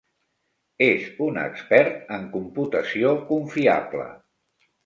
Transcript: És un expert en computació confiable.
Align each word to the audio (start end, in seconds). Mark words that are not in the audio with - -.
És 0.85 1.03
un 1.25 1.37
expert 1.41 2.09
en 2.17 2.25
computació 2.39 3.15
confiable. 3.29 4.09